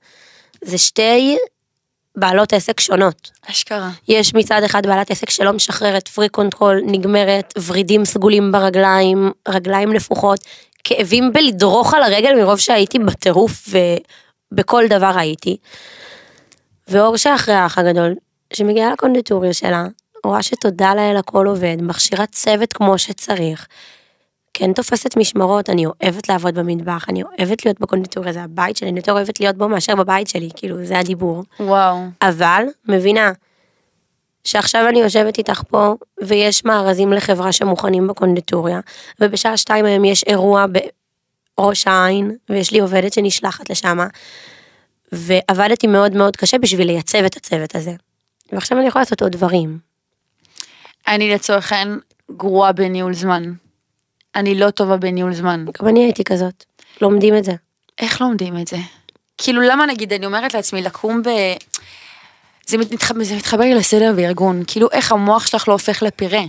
[0.64, 1.36] זה שתי
[2.16, 3.30] בעלות עסק שונות.
[3.50, 3.90] אשכרה.
[4.08, 10.40] יש מצד אחד בעלת עסק שלא משחררת פריק קונטרול, נגמרת, ורידים סגולים ברגליים, רגליים נפוחות,
[10.84, 13.68] כאבים בלדרוך על הרגל מרוב שהייתי בטירוף
[14.52, 15.56] ובכל דבר הייתי.
[16.88, 18.14] ואור שאחרי האח הגדול,
[18.52, 19.84] שמגיעה לקונדיטוריה שלה,
[20.24, 23.66] רואה שתודה לאל הכל עובד, מכשירה צוות כמו שצריך.
[24.54, 28.98] כן תופסת משמרות, אני אוהבת לעבוד במטבח, אני אוהבת להיות בקונדיטוריה, זה הבית שלי, אני
[28.98, 31.42] יותר אוהבת להיות בו מאשר בבית שלי, כאילו, זה הדיבור.
[31.60, 31.98] וואו.
[32.22, 33.32] אבל מבינה
[34.44, 38.80] שעכשיו אני יושבת איתך פה ויש מארזים לחברה שמוכנים בקונדיטוריה
[39.20, 40.66] ובשעה שתיים היום יש אירוע
[41.58, 43.98] בראש העין ויש לי עובדת שנשלחת לשם
[45.12, 47.92] ועבדתי מאוד מאוד קשה בשביל לייצב את הצוות הזה.
[48.52, 49.78] ועכשיו אני יכולה לעשות עוד דברים.
[51.08, 51.98] אני לצורך העניין
[52.36, 53.42] גרועה בניהול זמן.
[54.36, 55.64] אני לא טובה בניהול זמן.
[55.82, 56.64] גם אני הייתי כזאת,
[57.00, 57.52] לומדים את זה.
[57.98, 58.76] איך לומדים את זה?
[59.38, 61.28] כאילו למה נגיד אני אומרת לעצמי לקום ב...
[62.66, 66.42] זה, מתחבר, זה מתחבר לי לסדר בארגון, כאילו איך המוח שלך לא הופך לפירה.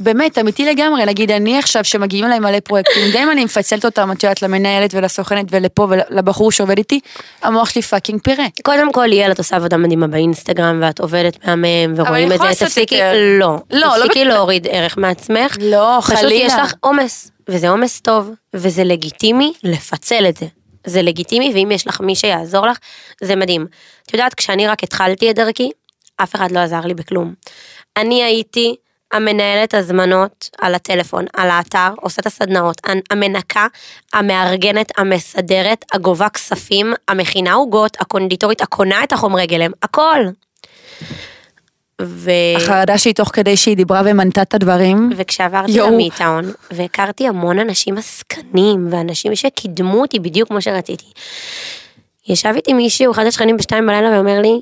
[0.00, 4.12] באמת, אמיתי לגמרי, נגיד אני עכשיו שמגיעים אליי מלא פרויקטים, גם אם אני מפצלת אותם,
[4.12, 7.00] את יודעת, למנהלת ולסוכנת ולפה ולבחור שעובד איתי,
[7.42, 8.44] המוח שלי fucking פירה.
[8.62, 12.96] קודם כל ליאל את עושה עבודה מדהימה באינסטגרם ואת עובדת מהמם ורואים את זה, תפסיקי.
[13.40, 16.44] לא, לא, לא תפסיקי להוריד ערך מעצמך, לא, פשוט חלילה.
[16.46, 20.46] יש לך עומס, וזה עומס טוב, וזה לגיטימי לפצל את זה.
[20.86, 22.78] זה לגיטימי, ואם יש לך מי שיעזור לך,
[23.22, 23.66] זה מדהים.
[24.06, 25.70] את יודעת, כשאני רק התחלתי את דרכי,
[26.16, 27.34] אף אחד לא עזר לי בכלום.
[27.96, 28.74] אני הייתי
[29.14, 33.66] המנהלת הזמנות על הטלפון, על האתר, עושה את הסדנאות, המנקה,
[34.12, 40.18] המארגנת, המסדרת, הגובה כספים, המכינה עוגות, הקונדיטורית, הקונה את החומרי גלם, הכל.
[42.02, 42.30] ו...
[42.56, 45.78] החרדה שהיא תוך כדי שהיא דיברה ומנתה את הדברים, וכשעברתי.
[45.78, 51.06] למיטאון, והכרתי המון אנשים עסקנים, ואנשים שקידמו אותי בדיוק כמו שרציתי.
[52.28, 54.60] ישב איתי מישהו, אחד השכנים בשתיים בלילה, ואומר לי,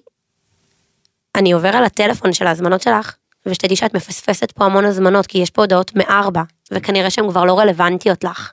[1.35, 3.15] אני עובר על הטלפון של ההזמנות שלך,
[3.47, 7.59] ושתדעי שאת מפספסת פה המון הזמנות, כי יש פה הודעות מארבע, וכנראה שהן כבר לא
[7.59, 8.53] רלוונטיות לך.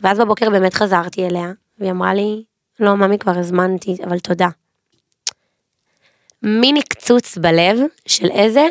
[0.00, 2.44] ואז בבוקר באמת חזרתי אליה, והיא אמרה לי,
[2.80, 4.48] לא, ממי כבר הזמנתי, אבל תודה.
[6.42, 8.66] מיני קצוץ בלב של איזה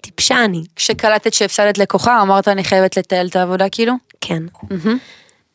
[0.00, 0.62] טיפשה אני.
[0.76, 3.92] כשקלטת שהפסדת לקוחה, אמרת אני חייבת לטייל את העבודה כאילו?
[4.20, 4.42] כן.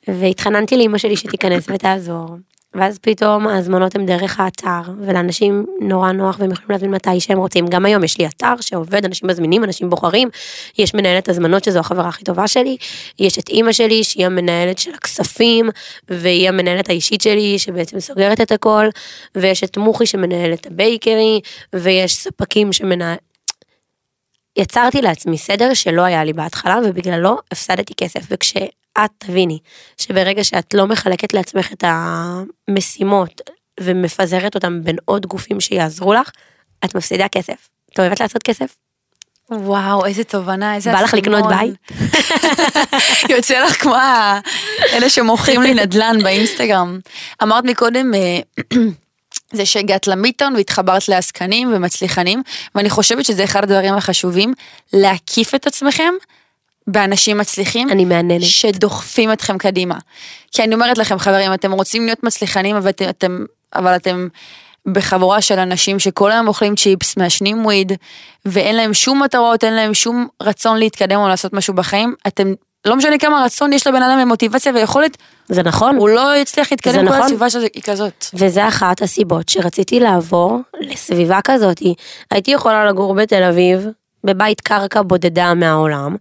[0.07, 2.35] והתחננתי לאמא שלי שתיכנס ותעזור.
[2.75, 7.67] ואז פתאום ההזמנות הן דרך האתר, ולאנשים נורא נוח והם יכולים להזמין מתי שהם רוצים.
[7.67, 10.29] גם היום יש לי אתר שעובד, אנשים מזמינים, אנשים בוחרים,
[10.77, 12.77] יש מנהלת הזמנות שזו החברה הכי טובה שלי,
[13.19, 15.69] יש את אימא שלי שהיא המנהלת של הכספים,
[16.09, 18.86] והיא המנהלת האישית שלי שבעצם סוגרת את הכל,
[19.36, 21.41] ויש את מוחי שמנהל את הבייקרי,
[21.75, 23.15] ויש ספקים שמנהל...
[24.57, 28.21] יצרתי לעצמי סדר שלא היה לי בהתחלה ובגללו הפסדתי כסף
[28.97, 29.60] וכשאת תביני
[29.97, 33.41] שברגע שאת לא מחלקת לעצמך את המשימות
[33.79, 36.32] ומפזרת אותם בין עוד גופים שיעזרו לך,
[36.86, 37.69] את מפסידה כסף.
[37.93, 38.75] את אוהבת לעשות כסף?
[39.51, 41.75] וואו, איזה תובנה, איזה בא לך לקנות בית?
[43.36, 43.95] יוצא לך כמו
[44.93, 46.99] אלה שמוכרים לי נדל"ן באינסטגרם.
[47.43, 48.39] אמרת מקודם, אה,
[49.58, 52.43] זה שהגעת למיטון והתחברת לעסקנים ומצליחנים,
[52.75, 54.53] ואני חושבת שזה אחד הדברים החשובים,
[54.93, 56.13] להקיף את עצמכם
[56.87, 57.89] באנשים מצליחים.
[57.89, 58.41] אני מהננת.
[58.41, 59.95] שדוחפים אתכם קדימה.
[60.51, 64.27] כי אני אומרת לכם חברים, אתם רוצים להיות מצליחנים אבל אתם, אבל אתם
[64.87, 67.91] בחבורה של אנשים שכל היום אוכלים צ'יפס, מעשנים וויד,
[68.45, 72.53] ואין להם שום מטרות, אין להם שום רצון להתקדם או לעשות משהו בחיים, אתם,
[72.85, 75.17] לא משנה כמה רצון יש לבן אדם ומוטיבציה ויכולת,
[75.47, 75.95] זה נכון.
[75.95, 77.21] הוא לא יצליח להתקדם, כל נכון.
[77.21, 78.25] הסביבה שלו היא כזאת.
[78.33, 81.81] וזה אחת הסיבות שרציתי לעבור לסביבה כזאת.
[82.31, 83.87] הייתי יכולה לגור בתל אביב,
[84.23, 86.15] בבית קרקע בודדה מהעולם,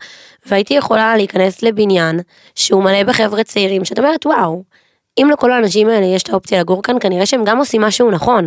[0.47, 2.21] והייתי יכולה להיכנס לבניין
[2.55, 4.63] שהוא מלא בחבר'ה צעירים, שאת אומרת, וואו,
[5.19, 8.47] אם לכל האנשים האלה יש את האופציה לגור כאן, כנראה שהם גם עושים משהו נכון.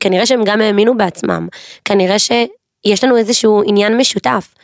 [0.00, 1.48] כנראה שהם גם האמינו בעצמם.
[1.84, 4.54] כנראה שיש לנו איזשהו עניין משותף.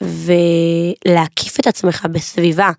[0.00, 2.70] ולהקיף את עצמך בסביבה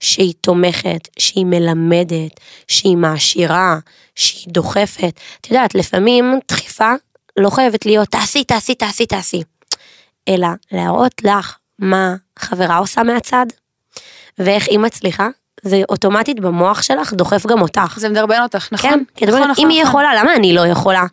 [0.00, 3.78] שהיא תומכת, שהיא מלמדת, שהיא מעשירה,
[4.14, 5.20] שהיא דוחפת.
[5.40, 6.92] את יודעת, לפעמים דחיפה
[7.36, 9.42] לא חייבת להיות תעשי, תעשי, תעשי, תעשי.
[10.28, 13.46] אלא להראות לך מה חברה עושה מהצד,
[14.38, 15.28] ואיך היא מצליחה,
[15.62, 17.94] זה אוטומטית במוח שלך דוחף גם אותך.
[17.96, 18.90] זה מדרבן אותך, נכון?
[18.90, 19.90] כן, כי נכון, אומרת, נכון, אם היא נכון.
[19.90, 21.04] יכולה, למה אני לא יכולה?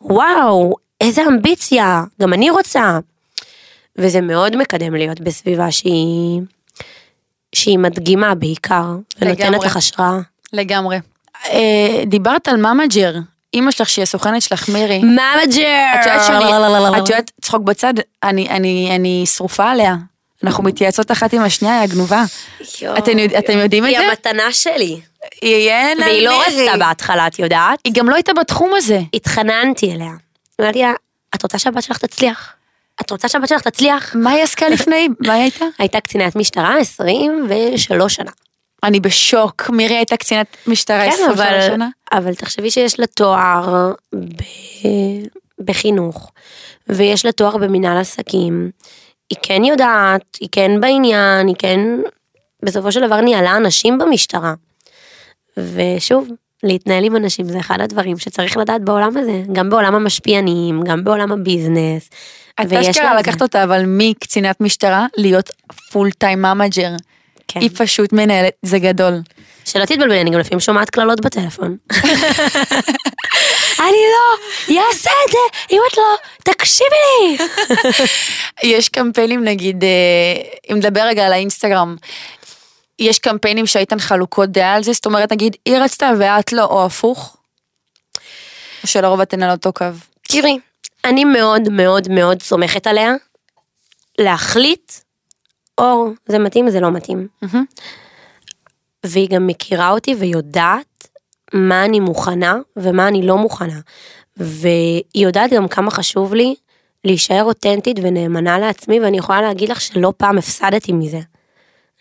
[0.00, 2.98] וואו, איזה אמביציה, גם אני רוצה.
[3.98, 6.40] וזה מאוד מקדם להיות בסביבה שהיא,
[7.54, 9.66] שהיא מדגימה בעיקר, ונותנת לגמרי.
[9.66, 10.18] לך השראה.
[10.52, 10.98] לגמרי.
[11.48, 13.14] אה, דיברת על ממג'ר,
[13.54, 14.98] אימא שלך שהיא הסוכנת שלך מירי.
[14.98, 15.86] ממג'ר!
[15.94, 16.44] את יודעת שאני,
[17.02, 19.94] את יודעת, צחוק בצד, אני, אני, אני שרופה עליה.
[20.44, 22.24] אנחנו מתייעצות אחת עם השנייה, היא הגנובה.
[22.98, 24.06] אתם יודע- אתם יודעים את היא זה?
[24.08, 25.00] המתנה שלי.
[25.42, 26.42] יהיה לה והיא לא.
[26.46, 27.78] רצתה בהתחלה, את יודעת?
[27.84, 29.00] היא גם לא הייתה בתחום הזה.
[29.14, 30.10] התחננתי אליה.
[30.60, 30.92] אמרתי לה,
[31.34, 32.52] את רוצה שהבת שלך תצליח?
[33.00, 34.14] את רוצה שהבת שלך תצליח?
[34.14, 35.08] מה היא עסקה לפני?
[35.26, 35.64] מה היא הייתה?
[35.78, 38.30] הייתה קצינת משטרה 23 שנה.
[38.84, 41.88] אני בשוק, מירי הייתה קצינת משטרה כן, 23 אבל, שנה.
[42.12, 44.42] אבל תחשבי שיש לה תואר ב...
[45.64, 46.32] בחינוך,
[46.88, 48.70] ויש לה תואר במנהל עסקים.
[49.30, 51.80] היא כן יודעת, היא כן בעניין, היא כן
[52.64, 54.54] בסופו של דבר ניהלה אנשים במשטרה.
[55.56, 56.28] ושוב,
[56.62, 61.32] להתנהל עם אנשים זה אחד הדברים שצריך לדעת בעולם הזה, גם בעולם המשפיענים, גם בעולם
[61.32, 62.10] ה business.
[62.60, 63.14] את אשכרה.
[63.14, 65.50] לקחת אותה אבל מקצינת משטרה להיות
[65.90, 66.90] full time manager.
[67.48, 67.60] כן.
[67.60, 69.20] היא פשוט מנהלת, זה גדול.
[69.64, 71.76] שלא תתבלבלי, אני גם לפעמים שומעת קללות בטלפון.
[73.86, 75.38] אני לא אעשה את זה,
[75.70, 77.38] אם את לא, תקשיבי לי.
[78.76, 79.88] יש קמפיינים נגיד, אה,
[80.70, 81.96] אם נדבר רגע על האינסטגרם,
[82.98, 86.84] יש קמפיינים שהייתן חלוקות דעה על זה, זאת אומרת נגיד היא רצתה ואת לא, או
[86.84, 87.36] הפוך?
[88.82, 89.86] או שלרוב אתן על אותו קו.
[90.28, 90.58] תראי,
[91.04, 93.12] אני מאוד מאוד מאוד סומכת עליה
[94.18, 94.92] להחליט,
[95.78, 97.28] או זה מתאים, זה לא מתאים.
[99.06, 101.08] והיא גם מכירה אותי ויודעת
[101.52, 103.80] מה אני מוכנה ומה אני לא מוכנה.
[104.36, 106.54] והיא יודעת גם כמה חשוב לי
[107.04, 111.20] להישאר אותנטית ונאמנה לעצמי, ואני יכולה להגיד לך שלא פעם הפסדתי מזה.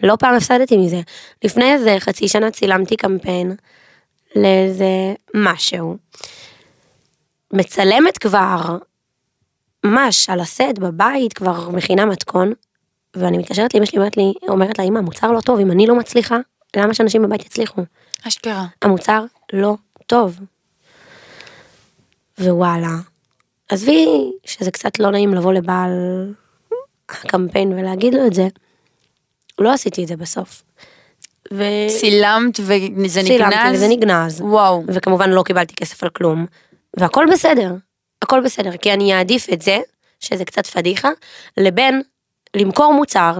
[0.03, 1.01] לא פעם הפסדתי מזה.
[1.43, 3.55] לפני איזה חצי שנה צילמתי קמפיין
[4.35, 5.97] לאיזה משהו.
[7.53, 8.77] מצלמת כבר
[9.85, 12.53] ממש על הסט בבית, כבר מכינה מתכון,
[13.19, 15.95] ואני מתקשרת לאמא שלי, אומרת לי, אומרת לה, אמא, המוצר לא טוב, אם אני לא
[15.95, 16.37] מצליחה,
[16.75, 17.81] למה שאנשים בבית יצליחו?
[18.27, 18.65] אשכרה.
[18.81, 19.75] המוצר לא
[20.05, 20.39] טוב.
[22.39, 22.95] ווואלה,
[23.69, 25.91] עזבי שזה קצת לא נעים לבוא לבעל
[27.09, 28.47] הקמפיין ולהגיד לו את זה,
[29.59, 30.63] לא עשיתי את זה בסוף.
[31.53, 31.63] ו...
[31.99, 33.75] צילמת וזה צילמתי נגנז?
[33.75, 34.41] וזה נגנז.
[34.41, 34.83] וואו.
[34.87, 36.45] וכמובן לא קיבלתי כסף על כלום,
[36.97, 37.75] והכל בסדר,
[38.21, 39.79] הכל בסדר, כי אני אעדיף את זה,
[40.19, 41.09] שזה קצת פדיחה,
[41.57, 42.01] לבין
[42.57, 43.33] למכור מוצר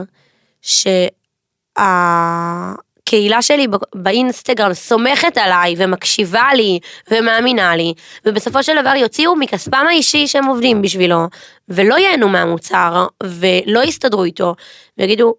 [1.82, 6.80] שהקהילה שלי באינסטגרם סומכת עליי ומקשיבה לי
[7.12, 7.93] ומאמינה לי,
[8.25, 11.27] ובסופו של דבר יוציאו מכספם האישי שהם עובדים בשבילו,
[11.69, 14.56] ולא ייהנו מהמוצר, ולא יסתדרו איתו,
[14.97, 15.34] ויגידו,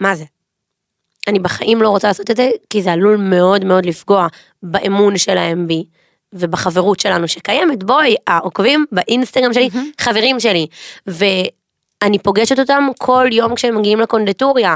[0.00, 0.24] מה זה?
[1.28, 4.26] אני בחיים לא רוצה לעשות את זה, כי זה עלול מאוד מאוד לפגוע
[4.62, 5.84] באמון שלהם בי.
[6.32, 9.68] ובחברות שלנו שקיימת, בואי, העוקבים באינסטגרם שלי,
[10.00, 10.66] חברים שלי.
[12.04, 14.74] ואני פוגשת אותם כל יום כשהם מגיעים לקונדטוריה.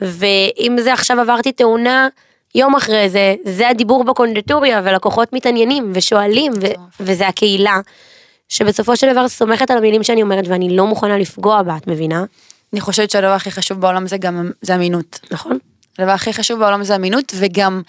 [0.00, 2.08] ואם זה עכשיו עברתי תאונה,
[2.54, 7.80] יום אחרי זה, זה הדיבור בקונדטוריה, ולקוחות מתעניינים ושואלים, ו- וזה הקהילה,
[8.48, 12.24] שבסופו של דבר סומכת על המילים שאני אומרת, ואני לא מוכנה לפגוע בה, את מבינה?
[12.72, 15.20] אני חושבת שהדבר הכי חשוב בעולם זה גם, זה אמינות.
[15.30, 15.58] נכון?
[15.98, 17.82] הדבר הכי חשוב בעולם זה אמינות, וגם,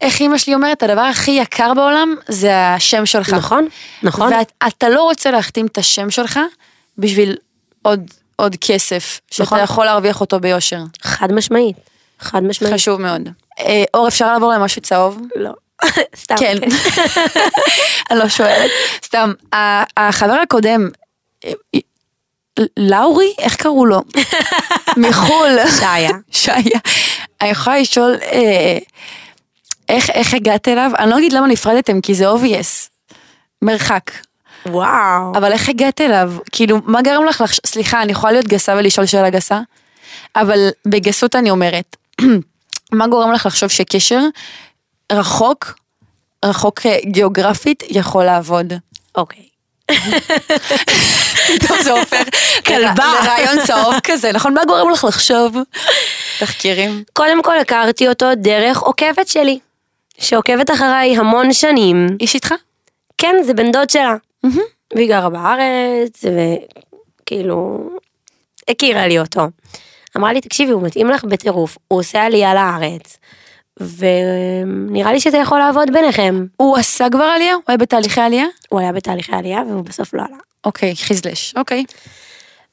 [0.00, 3.34] איך אימא שלי אומרת, הדבר הכי יקר בעולם זה השם שלך.
[3.34, 3.68] נכון,
[4.02, 4.32] נכון.
[4.62, 6.40] ואתה לא רוצה להחתים את השם שלך
[6.98, 7.36] בשביל
[7.86, 9.60] עוד, עוד כסף, שאתה נכון.
[9.60, 10.80] יכול להרוויח אותו ביושר.
[11.02, 11.76] חד משמעית,
[12.20, 12.74] חד משמעית.
[12.74, 13.28] חשוב מאוד.
[13.58, 15.20] אה, אור, אפשר לעבור למשהו צהוב?
[15.36, 15.50] לא.
[16.22, 16.34] סתם.
[16.38, 16.56] כן.
[18.10, 18.70] אני לא שואלת.
[19.04, 19.32] סתם,
[19.96, 20.88] החבר הקודם,
[21.44, 21.80] אה, אה,
[22.76, 23.34] לאורי?
[23.38, 24.02] איך קראו לו?
[25.08, 25.58] מחו"ל.
[25.80, 26.10] שעיה.
[26.30, 26.80] שעיה.
[27.40, 28.78] אני יכולה לשאול, אה,
[29.88, 30.90] איך, איך הגעת אליו?
[30.98, 32.88] אני לא אגיד למה נפרדתם, כי זה obvious.
[33.62, 34.10] מרחק.
[34.70, 35.32] וואו.
[35.36, 36.32] אבל איך הגעת אליו?
[36.52, 39.60] כאילו, מה גרם לך לחשוב, סליחה, אני יכולה להיות גסה ולשאול שאלה גסה?
[40.36, 41.96] אבל בגסות אני אומרת,
[42.92, 44.20] מה גורם לך לחשוב שקשר
[45.12, 45.74] רחוק,
[46.44, 48.72] רחוק אה, גיאוגרפית, יכול לעבוד?
[49.14, 49.46] אוקיי.
[51.66, 52.22] טוב, זה הופך
[52.66, 53.04] כלבה.
[53.22, 54.54] לרעיון צהוב כזה, נכון?
[54.54, 55.56] מה גורם לך לחשוב?
[56.40, 57.04] תחקירים.
[57.12, 59.58] קודם כל הכרתי אותו דרך עוקבת שלי,
[60.18, 62.06] שעוקבת אחריי המון שנים.
[62.20, 62.54] איש איתך?
[63.18, 64.14] כן, זה בן דוד שלה.
[64.94, 66.24] והיא גרה בארץ,
[67.22, 67.90] וכאילו,
[68.68, 69.46] הכירה לי אותו.
[70.16, 73.18] אמרה לי, תקשיבי, הוא מתאים לך בטירוף, הוא עושה עלייה לארץ,
[73.80, 76.46] ונראה לי שזה יכול לעבוד ביניכם.
[76.56, 77.54] הוא עשה כבר עלייה?
[77.54, 78.46] הוא היה בתהליכי עלייה?
[78.68, 80.36] הוא היה בתהליכי עלייה והוא בסוף לא עלה.
[80.64, 81.84] אוקיי, חיזלש, אוקיי.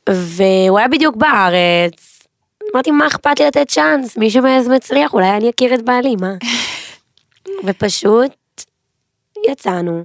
[0.10, 2.14] והוא היה בדיוק בארץ.
[2.74, 4.18] אמרתי, מה אכפת לי לתת צ'אנס?
[4.18, 6.34] מישהו מאז מצליח, אולי אני אכיר את בעלי, מה?
[7.66, 8.32] ופשוט
[9.48, 10.04] יצאנו.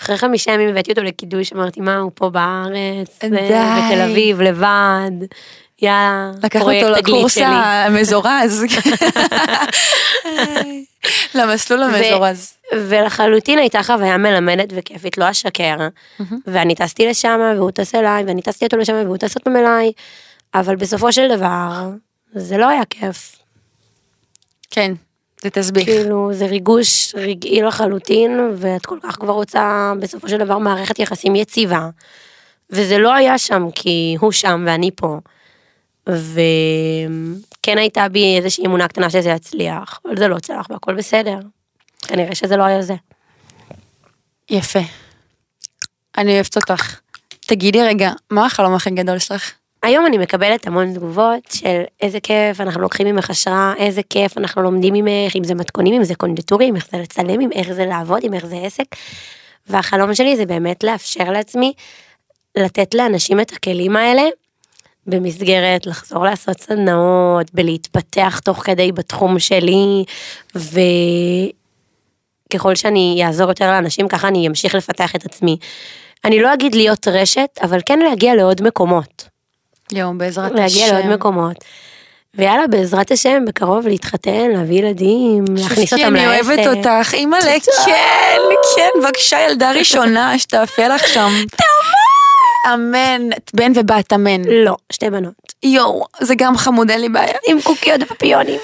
[0.00, 3.30] אחרי חמישה ימים הבאתי אותו לקידוש, אמרתי, מה, הוא פה בארץ, די.
[3.30, 5.26] בתל אביב, לבד,
[5.82, 7.38] יאללה, לקח אותו לקורס.
[7.38, 8.64] המזורז.
[11.34, 12.52] למסלול המזורז.
[12.72, 15.76] ולחלוטין הייתה חוויה מלמדת וכיפית, לא אשקר.
[16.46, 19.92] ואני טסתי לשם, והוא טס אליי, ואני טסתי אותו לשם, והוא טס עוד פעם אליי,
[20.54, 21.88] אבל בסופו של דבר,
[22.32, 23.36] זה לא היה כיף.
[24.70, 24.92] כן,
[25.42, 25.84] זה תסביך.
[25.84, 31.36] כאילו, זה ריגוש רגעי לחלוטין, ואת כל כך כבר רוצה, בסופו של דבר, מערכת יחסים
[31.36, 31.88] יציבה.
[32.70, 35.18] וזה לא היה שם, כי הוא שם ואני פה.
[36.06, 41.38] וכן הייתה בי איזושהי אמונה קטנה שזה יצליח, אבל זה לא צלח והכל בסדר.
[42.02, 42.94] כנראה שזה לא היה זה.
[44.50, 44.80] יפה.
[46.18, 47.00] אני אוהבת אותך.
[47.46, 49.52] תגידי רגע, מה החלום הכי גדול שלך?
[49.86, 54.62] היום אני מקבלת המון תגובות של איזה כיף, אנחנו לוקחים ממך השראה, איזה כיף, אנחנו
[54.62, 58.24] לומדים ממך, אם זה מתכונים, אם זה קונדטורים, איך זה לצלם, אם איך זה לעבוד,
[58.24, 58.84] אם איך זה עסק.
[59.66, 61.72] והחלום שלי זה באמת לאפשר לעצמי
[62.56, 64.22] לתת לאנשים את הכלים האלה,
[65.06, 70.04] במסגרת לחזור לעשות סדנאות, בלהתפתח תוך כדי בתחום שלי,
[70.54, 75.56] וככל שאני אעזור יותר לאנשים, ככה אני אמשיך לפתח את עצמי.
[76.24, 79.35] אני לא אגיד להיות רשת, אבל כן להגיע לעוד מקומות.
[79.92, 80.56] יואו, בעזרת השם.
[80.56, 81.56] להגיע לעוד מקומות.
[82.34, 86.48] ויאללה, בעזרת השם, בקרוב להתחתן, להביא ילדים, להכניס אותם אני לעסק.
[86.48, 87.52] אוהבת אותך, אימא'לה,
[87.86, 88.40] כן,
[88.76, 91.30] כן, בבקשה, ילדה ראשונה, שתאפה לך שם.
[92.74, 94.44] אמן, בן ובת, אמן.
[94.44, 95.34] לא, שתי בנות.
[95.62, 97.34] יואו, זה גם חמוד, אין לי בעיה.
[97.46, 98.60] עם קוקיות ופפיונים.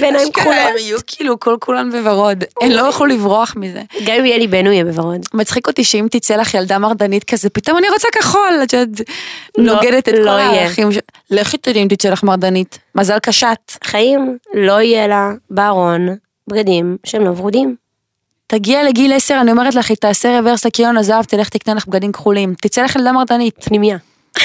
[0.00, 0.58] בעיניים כחולות.
[0.70, 2.44] הם יהיו כאילו כל כולן בוורוד.
[2.62, 3.82] הן לא יוכלו לברוח מזה.
[4.04, 5.20] גם אם יהיה לי בן, הוא יהיה בוורוד.
[5.34, 9.08] מצחיק אותי שאם תצא לך ילדה מרדנית כזה, פתאום אני רוצה כחול, את יודעת,
[9.58, 10.60] נוגדת את לא כל יהיה.
[10.62, 10.88] הערכים.
[11.30, 12.78] לכי תדעי אם תצא לך מרדנית.
[12.94, 13.72] מזל קשת.
[13.84, 16.08] חיים, לא יהיה לה בארון
[16.48, 17.81] בגדים שהם לא ורודים.
[18.52, 22.12] תגיע לגיל 10, אני אומרת לך, היא תעשה רוורס לקיון הזהב, תלך תקנה לך בגדים
[22.12, 22.54] כחולים.
[22.60, 23.54] תצא לך ילדה מרדנית.
[23.64, 23.96] פנימיה.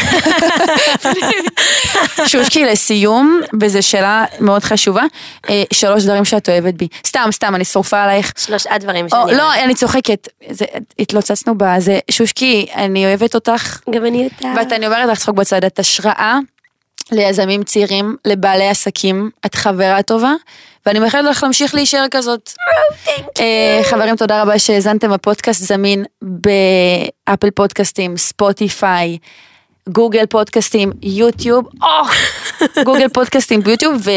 [2.32, 5.04] שושקי, לסיום, וזו שאלה מאוד חשובה,
[5.50, 6.88] אה, שלוש דברים שאת אוהבת בי.
[7.08, 8.32] סתם, סתם, אני שרופה עלייך.
[8.38, 9.38] שלושה דברים או, שאני...
[9.38, 10.28] לא, אני צוחקת.
[10.50, 10.65] זה-
[11.00, 12.00] התלוצצנו בזה.
[12.12, 14.54] שושקי, אני אוהבת אותך, גם אני אותה.
[14.72, 16.38] ואני אומרת לך צחוק בצד, את השראה
[17.12, 20.34] ליזמים צעירים, לבעלי עסקים, את חברה טובה,
[20.88, 22.52] ואני מאחלת לך להמשיך להישאר כזאת.
[23.39, 29.17] אה, חברים, תודה רבה שהאזנתם, הפודקאסט זמין באפל פודקאסטים, ספוטיפיי.
[29.89, 31.65] גוגל פודקאסטים, יוטיוב,
[32.86, 34.12] גוגל פודקאסטים ביוטיוב, ו,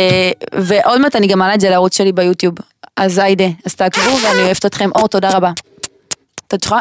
[0.54, 2.54] ועוד מעט אני גם מעלה את זה לערוץ שלי ביוטיוב.
[2.96, 4.90] אז יאללה, אז תעקבו ואני אוהבת אתכם.
[4.94, 5.50] אור, תודה רבה.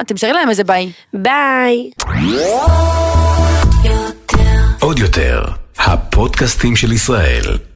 [0.08, 0.92] תמסרי להם איזה ביי.
[1.14, 1.90] ביי.
[4.80, 5.44] עוד יותר,
[5.78, 7.69] הפודקאסטים של ישראל.